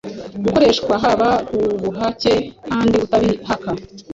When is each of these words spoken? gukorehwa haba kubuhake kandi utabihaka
gukorehwa 0.43 0.95
haba 1.03 1.29
kubuhake 1.47 2.33
kandi 2.67 2.95
utabihaka 3.05 3.69